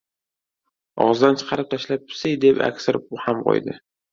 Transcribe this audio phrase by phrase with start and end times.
[1.05, 3.79] Og‘zidan chiqarib tashlab «psi» deb aksirib ham qo‘ydi.